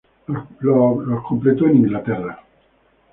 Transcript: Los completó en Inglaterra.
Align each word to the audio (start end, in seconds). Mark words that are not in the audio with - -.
Los 0.61 1.23
completó 1.27 1.67
en 1.67 1.75
Inglaterra. 1.75 2.39